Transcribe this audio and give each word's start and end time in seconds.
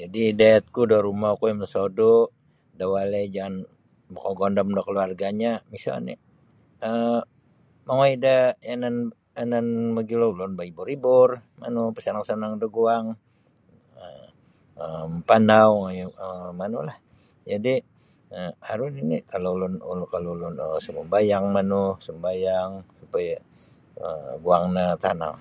Jadi' 0.00 0.26
idayatku 0.32 0.80
da 0.90 0.98
rumoku 1.06 1.44
yang 1.50 1.60
mosodu' 1.60 2.30
da 2.78 2.84
walai 2.92 3.26
jaan 3.34 3.54
makagondom 4.14 4.68
da 4.76 4.80
kaluarga'nyo 4.86 5.52
miso 5.70 5.90
oni' 5.98 6.22
um 6.88 7.18
mongoi 7.86 8.14
da 8.24 8.36
yanan 8.68 8.96
anan 9.42 9.66
mogilo 9.94 10.26
ulun 10.32 10.52
baibur-ibur 10.58 11.28
manu 11.60 11.78
mapasanang-sanang 11.86 12.52
daguang 12.62 13.06
um 14.82 15.10
mampanau 15.12 15.70
um 16.24 16.50
manulah 16.60 16.98
jadi' 17.50 17.84
aru 18.70 18.84
nini' 18.94 19.20
kalau 19.30 19.50
ulun 19.56 19.74
kalau 20.12 20.30
ulun 20.36 20.54
sinumbayang 20.84 21.44
manu 21.56 21.82
sumbayang 22.04 22.70
supaya 23.02 23.34
guang 24.42 24.64
no 24.74 24.84
tanang. 25.04 25.36